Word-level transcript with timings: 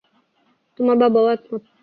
তোমার 0.79 0.95
বাবাও 1.01 1.27
একমত। 1.35 1.63